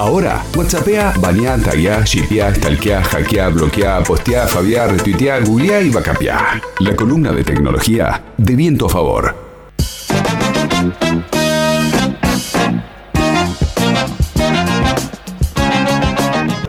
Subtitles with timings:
[0.00, 6.58] Ahora, WhatsAppea, banea, taguea, shippea, stalkea, hackea, bloquea, postea, fabia, retuitea, googlea y bacapea.
[6.78, 9.34] La columna de tecnología de viento a favor.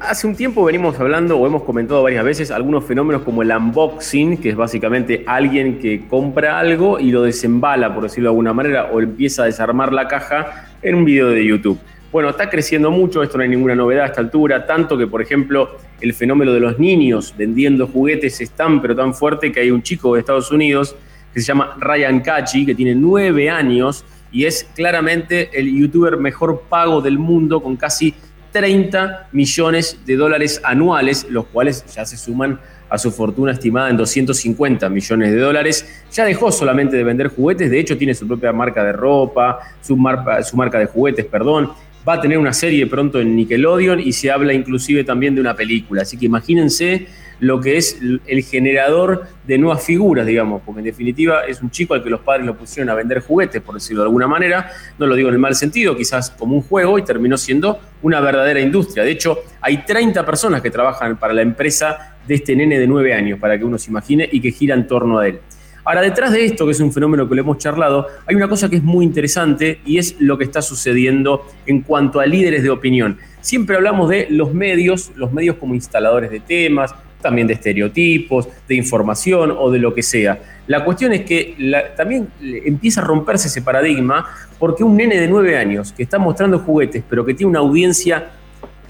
[0.00, 4.38] Hace un tiempo venimos hablando o hemos comentado varias veces algunos fenómenos como el unboxing,
[4.38, 8.90] que es básicamente alguien que compra algo y lo desembala, por decirlo de alguna manera,
[8.92, 11.78] o empieza a desarmar la caja en un video de YouTube.
[12.12, 15.22] Bueno, está creciendo mucho, esto no hay ninguna novedad a esta altura, tanto que, por
[15.22, 19.70] ejemplo, el fenómeno de los niños vendiendo juguetes es tan pero tan fuerte que hay
[19.70, 20.94] un chico de Estados Unidos
[21.32, 26.64] que se llama Ryan Kachi, que tiene nueve años y es claramente el youtuber mejor
[26.68, 28.14] pago del mundo con casi
[28.52, 33.96] 30 millones de dólares anuales, los cuales ya se suman a su fortuna estimada en
[33.96, 36.04] 250 millones de dólares.
[36.12, 39.96] Ya dejó solamente de vender juguetes, de hecho tiene su propia marca de ropa, su
[39.96, 41.70] marca, su marca de juguetes, perdón,
[42.06, 45.54] va a tener una serie pronto en Nickelodeon y se habla inclusive también de una
[45.54, 46.02] película.
[46.02, 47.06] Así que imagínense
[47.40, 51.92] lo que es el generador de nuevas figuras, digamos, porque en definitiva es un chico
[51.94, 55.06] al que los padres lo pusieron a vender juguetes, por decirlo de alguna manera, no
[55.06, 58.60] lo digo en el mal sentido, quizás como un juego y terminó siendo una verdadera
[58.60, 59.02] industria.
[59.02, 63.12] De hecho, hay 30 personas que trabajan para la empresa de este nene de 9
[63.12, 65.40] años, para que uno se imagine, y que gira en torno a él.
[65.84, 68.70] Ahora, detrás de esto, que es un fenómeno que le hemos charlado, hay una cosa
[68.70, 72.70] que es muy interesante y es lo que está sucediendo en cuanto a líderes de
[72.70, 73.18] opinión.
[73.40, 78.74] Siempre hablamos de los medios, los medios como instaladores de temas, también de estereotipos, de
[78.76, 80.40] información o de lo que sea.
[80.68, 81.56] La cuestión es que
[81.96, 84.26] también empieza a romperse ese paradigma
[84.58, 88.30] porque un nene de nueve años que está mostrando juguetes, pero que tiene una audiencia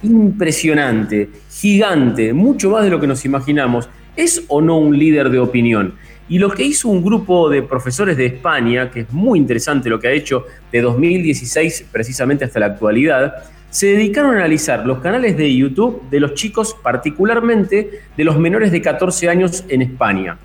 [0.02, 5.38] impresionante, gigante, mucho más de lo que nos imaginamos, ¿es o no un líder de
[5.38, 5.94] opinión?
[6.28, 9.98] Y lo que hizo un grupo de profesores de España, que es muy interesante lo
[9.98, 13.34] que ha hecho de 2016 precisamente hasta la actualidad,
[13.70, 18.70] se dedicaron a analizar los canales de YouTube de los chicos, particularmente de los menores
[18.70, 20.38] de 14 años en España.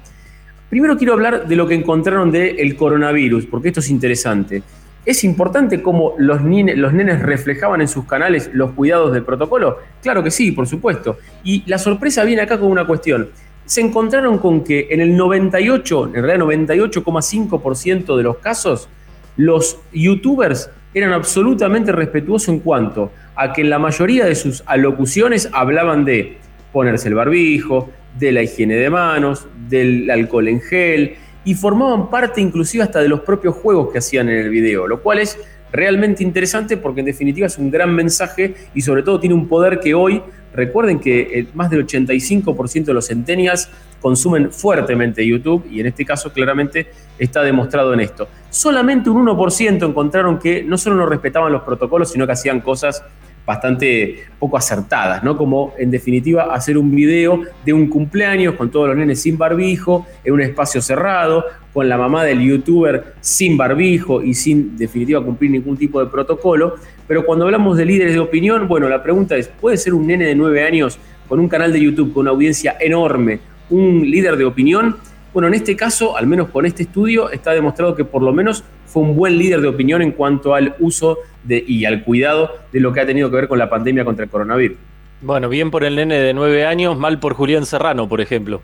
[0.69, 4.63] Primero quiero hablar de lo que encontraron del coronavirus, porque esto es interesante.
[5.06, 9.78] ¿Es importante cómo los, los nenes reflejaban en sus canales los cuidados del protocolo?
[10.01, 11.18] Claro que sí, por supuesto.
[11.44, 13.30] Y la sorpresa viene acá con una cuestión
[13.67, 18.88] se encontraron con que en el 98, en realidad 98,5% de los casos,
[19.35, 25.50] los youtubers eran absolutamente respetuosos en cuanto a que en la mayoría de sus alocuciones
[25.51, 26.38] hablaban de
[26.72, 32.39] ponerse el barbijo, de la higiene de manos, del alcohol en gel, y formaban parte
[32.39, 35.38] inclusive hasta de los propios juegos que hacían en el video, lo cual es
[35.73, 39.79] realmente interesante porque en definitiva es un gran mensaje y sobre todo tiene un poder
[39.81, 40.23] que hoy
[40.53, 43.69] Recuerden que eh, más del 85% de los centennials
[44.02, 46.88] consumen fuertemente YouTube y en este caso claramente
[47.18, 48.28] está demostrado en esto.
[48.50, 53.03] Solamente un 1% encontraron que no solo no respetaban los protocolos, sino que hacían cosas
[53.47, 55.38] bastante poco acertadas, ¿no?
[55.38, 60.06] Como en definitiva hacer un video de un cumpleaños con todos los nenes sin barbijo,
[60.25, 65.52] en un espacio cerrado, con la mamá del youtuber sin barbijo y sin definitiva cumplir
[65.52, 66.75] ningún tipo de protocolo.
[67.07, 70.25] Pero cuando hablamos de líderes de opinión, bueno, la pregunta es, ¿puede ser un nene
[70.25, 71.00] de 9 años
[71.30, 74.97] con un canal de YouTube, con una audiencia enorme, un líder de opinión?
[75.38, 78.64] Bueno, en este caso, al menos con este estudio, está demostrado que por lo menos
[78.88, 82.80] fue un buen líder de opinión en cuanto al uso de, y al cuidado de
[82.80, 84.75] lo que ha tenido que ver con la pandemia contra el coronavirus.
[85.22, 88.64] Bueno, bien por el nene de nueve años, mal por Julián Serrano, por ejemplo.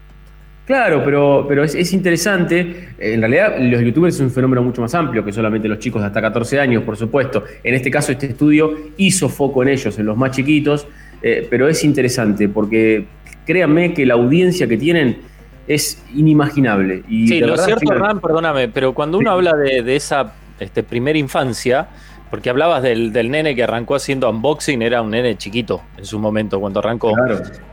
[0.66, 2.90] Claro, pero, pero es, interesante.
[2.98, 6.08] En realidad, los youtubers es un fenómeno mucho más amplio que solamente los chicos de
[6.08, 7.44] hasta 14 años, por supuesto.
[7.64, 10.88] En este caso, este estudio hizo foco en ellos, en los más chiquitos,
[11.22, 13.06] eh, pero es interesante porque
[13.46, 15.33] créanme que la audiencia que tienen
[15.68, 17.04] es inimaginable.
[17.08, 21.88] Y sí, lo cierto, Ram, perdóname, pero cuando uno habla de, esa este, primera infancia,
[22.30, 26.60] porque hablabas del, nene que arrancó haciendo unboxing, era un nene chiquito en su momento
[26.60, 27.14] cuando arrancó.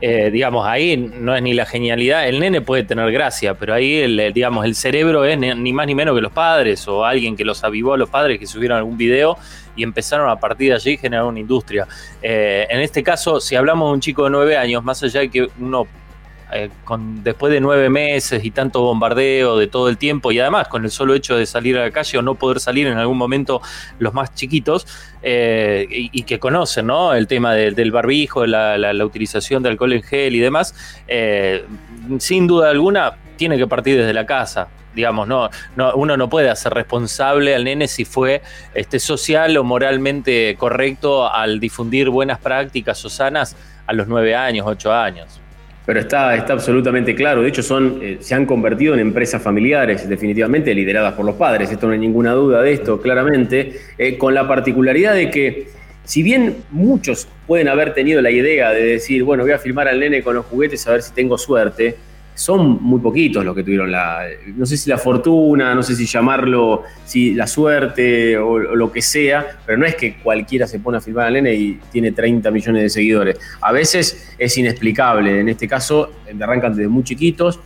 [0.02, 4.00] Eh, digamos, ahí no es ni la genialidad, el nene puede tener gracia, pero ahí,
[4.00, 7.44] el, digamos, el cerebro es ni más ni menos que los padres o alguien que
[7.44, 9.38] los avivó a los padres que subieron algún video
[9.76, 11.88] y empezaron a partir de allí generar una industria.
[12.20, 15.30] Eh, en este caso, si hablamos de un chico de nueve años, más allá de
[15.30, 15.86] que uno
[16.52, 20.68] eh, con, después de nueve meses y tanto bombardeo de todo el tiempo y además
[20.68, 23.18] con el solo hecho de salir a la calle o no poder salir en algún
[23.18, 23.62] momento
[23.98, 24.86] los más chiquitos
[25.22, 27.14] eh, y, que conocen ¿no?
[27.14, 30.74] el tema del barbijo, la, la, utilización de alcohol en gel y demás,
[31.06, 31.64] eh,
[32.18, 34.68] sin duda alguna tiene que partir desde la casa.
[34.94, 38.42] Digamos, no, no, uno no puede hacer responsable al nene si fue
[38.74, 43.56] este, social o moralmente correcto al difundir buenas prácticas o sanas
[43.86, 45.40] a los nueve años, ocho años
[45.90, 47.42] pero está, está absolutamente claro.
[47.42, 51.68] De hecho, son, eh, se han convertido en empresas familiares, definitivamente lideradas por los padres.
[51.68, 55.66] Esto no hay ninguna duda de esto, claramente, eh, con la particularidad de que
[56.04, 59.98] si bien muchos pueden haber tenido la idea de decir, bueno, voy a filmar al
[59.98, 61.96] nene con los juguetes a ver si tengo suerte,
[62.34, 64.24] son muy poquitos los que tuvieron la,
[64.56, 69.02] no sé si la fortuna, no sé si llamarlo, si la suerte o, lo que
[69.02, 72.50] sea, pero no es que cualquiera se pone a filmar al nene y tiene 30
[72.50, 73.38] millones de seguidores.
[73.60, 76.10] A veces es inexplicable, en este caso
[76.40, 77.60] arrancan desde muy chiquitos,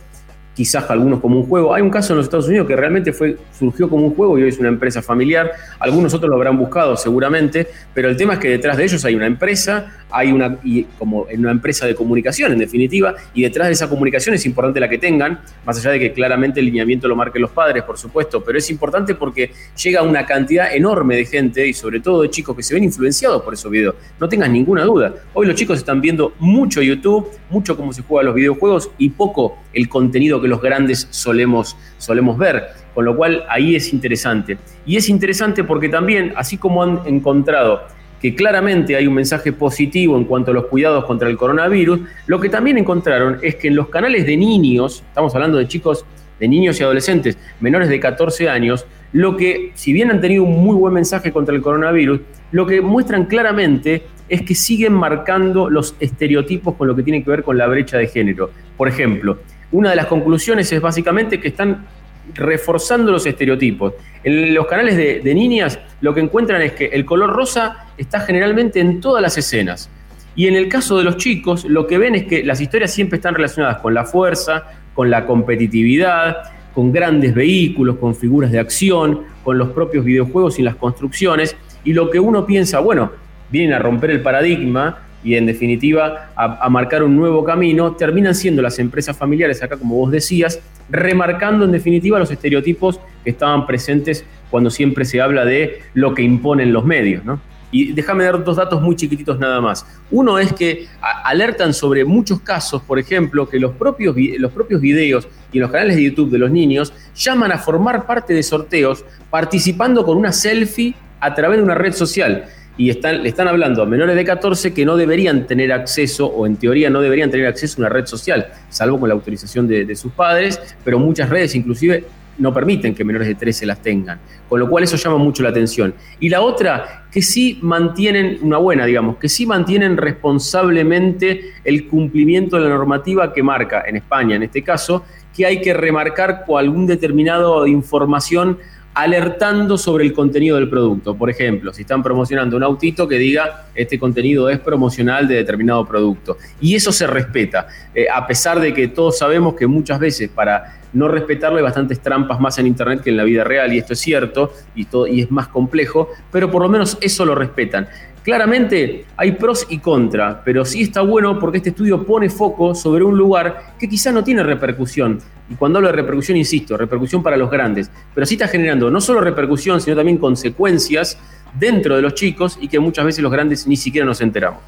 [0.55, 1.73] quizás algunos como un juego.
[1.73, 4.43] Hay un caso en los Estados Unidos que realmente fue, surgió como un juego y
[4.43, 5.51] hoy es una empresa familiar.
[5.79, 9.15] Algunos otros lo habrán buscado seguramente, pero el tema es que detrás de ellos hay
[9.15, 13.67] una empresa, hay una, y como en una empresa de comunicación en definitiva, y detrás
[13.67, 17.09] de esa comunicación es importante la que tengan, más allá de que claramente el lineamiento
[17.09, 19.51] lo marquen los padres, por supuesto, pero es importante porque
[19.83, 23.41] llega una cantidad enorme de gente y sobre todo de chicos que se ven influenciados
[23.43, 23.95] por esos videos.
[24.17, 25.13] No tengas ninguna duda.
[25.33, 29.57] Hoy los chicos están viendo mucho YouTube, mucho cómo se juegan los videojuegos y poco
[29.73, 32.85] el contenido que los grandes solemos, solemos ver.
[32.93, 34.57] Con lo cual ahí es interesante.
[34.85, 37.81] Y es interesante porque también, así como han encontrado
[38.21, 42.39] que claramente hay un mensaje positivo en cuanto a los cuidados contra el coronavirus, lo
[42.39, 46.05] que también encontraron es que en los canales de niños, estamos hablando de chicos,
[46.39, 50.63] de niños y adolescentes menores de 14 años, lo que, si bien han tenido un
[50.63, 52.19] muy buen mensaje contra el coronavirus,
[52.51, 57.29] lo que muestran claramente es que siguen marcando los estereotipos con lo que tiene que
[57.29, 58.49] ver con la brecha de género.
[58.75, 59.39] Por ejemplo,
[59.71, 61.85] una de las conclusiones es básicamente que están
[62.33, 63.93] reforzando los estereotipos.
[64.23, 68.79] En los canales de, niñas lo que encuentran es que el color rosa está generalmente
[68.79, 69.89] en todas las escenas.
[70.35, 73.17] Y en el caso de los chicos, lo que ven es que las historias siempre
[73.17, 79.21] están relacionadas con la fuerza, con la competitividad, con grandes vehículos, con figuras de acción,
[79.43, 81.55] con los propios videojuegos y las construcciones.
[81.85, 83.11] Y lo que uno piensa, bueno,
[83.49, 88.61] vienen a romper el paradigma y en definitiva a, marcar un nuevo camino, terminan siendo
[88.61, 94.23] las empresas familiares, acá como vos decías, remarcando en definitiva los estereotipos que estaban presentes
[94.51, 97.23] cuando siempre se habla de lo que imponen los medios.
[97.71, 99.83] Y déjame dar dos datos muy chiquititos nada más.
[100.11, 100.85] Uno es que
[101.23, 105.95] alertan sobre muchos casos, por ejemplo, que los propios, los propios videos y los canales
[105.95, 110.93] de YouTube de los niños llaman a formar parte de sorteos participando con una selfie
[111.19, 112.45] a través de una red social
[112.77, 116.57] y le están hablando a menores de 14 que no deberían tener acceso, o en
[116.57, 120.11] teoría no deberían tener acceso a una red social, salvo con la autorización de, sus
[120.11, 122.03] padres, pero muchas redes inclusive
[122.37, 124.19] no permiten que menores de 13 las tengan,
[124.49, 125.93] con lo cual eso llama mucho la atención.
[126.19, 132.57] Y la otra, que sí mantienen, una buena, digamos, que sí mantienen responsablemente el cumplimiento
[132.57, 136.85] de la normativa que marca, en España en este caso, que hay que remarcar algún
[136.87, 138.57] determinado información
[138.95, 141.15] alertando sobre el contenido del producto.
[141.15, 145.85] Por ejemplo, si están promocionando un autito que diga este contenido es promocional de determinado
[145.85, 146.37] producto.
[146.61, 150.79] Y eso se respeta, eh, a pesar de que todos sabemos que muchas veces para
[150.93, 153.91] no respetarlo hay bastantes trampas más en Internet que en la vida real, y esto
[153.91, 157.89] es cierto, y, todo, y es más complejo, pero por lo menos eso lo respetan.
[158.25, 163.03] Claramente hay pros y contra, pero sí está bueno porque este estudio pone foco sobre
[163.03, 165.19] un lugar que quizá no tiene repercusión.
[165.47, 168.99] Y cuando hablo de repercusión, insisto, repercusión para los grandes, pero sí está generando no
[168.99, 171.19] solo repercusión, sino también consecuencias
[171.53, 174.59] dentro de los chicos y que muchas veces los grandes ni siquiera nos enteramos.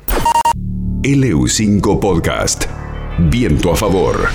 [1.02, 2.66] LU5 Podcast.
[3.18, 4.28] Viento a favor.